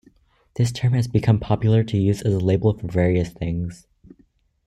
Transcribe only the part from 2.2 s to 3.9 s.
as a label for various things.